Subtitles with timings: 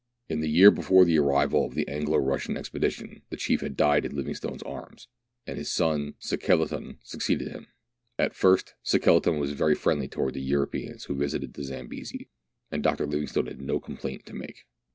[0.29, 4.03] In the year before the arrival of the Anglo Russian expedition the chief had died
[4.03, 5.07] in Livingstone's arms,
[5.45, 7.67] and his son Sekeleton succeeded him.
[8.17, 12.29] At first Sekeleton was very friendly towards the Euro peans who visited the Zambesi,
[12.71, 13.05] and Dr.
[13.05, 14.65] Livingstone had no complaint to make.